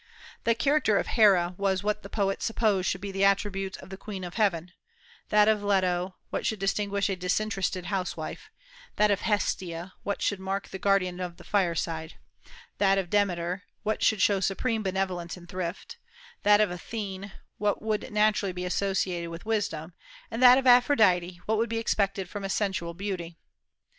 [0.45, 3.97] The character of Hera was what the poets supposed should be the attributes of the
[3.97, 4.71] Queen of heaven;
[5.29, 8.49] that of Leto, what should distinguish a disinterested housewife;
[8.95, 12.15] that of Hestia, what should mark the guardian of the fireside;
[12.79, 15.99] that of Demeter, what should show supreme benevolence and thrift;
[16.41, 19.93] that of Athene, what would naturally be associated with wisdom,
[20.31, 23.37] and that of Aphrodite, what would be expected from a sensual beauty.